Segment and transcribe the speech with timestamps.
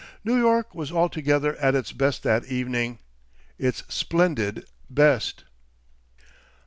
[0.23, 2.97] New York was altogether at its best that evening,
[3.59, 5.43] its splendid best.